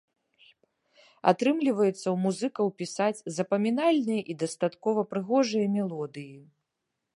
Атрымліваецца 1.31 1.93
ў 1.97 2.13
музыкаў 2.25 2.67
пісаць 2.83 3.23
запамінальныя 3.37 4.21
і 4.35 4.39
дастаткова 4.45 5.01
прыгожыя 5.15 5.65
мелодыі. 5.79 6.35